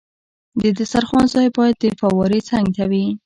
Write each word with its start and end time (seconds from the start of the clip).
د 0.61 0.63
دسترخوان 0.77 1.25
ځای 1.33 1.47
باید 1.57 1.75
د 1.79 1.85
فوارې 1.99 2.39
څنګ 2.49 2.65
ته 2.75 2.83
وي. 2.91 3.05